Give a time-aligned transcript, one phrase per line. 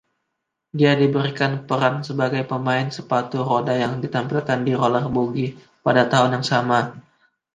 [0.79, 5.51] Dia diberikan peran sebagai pemain sepatu roda yang ditampilkan di “Roller Boogie”
[5.85, 6.79] pada tahun yang sama.